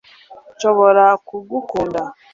[0.53, 2.01] nshobora kugukunda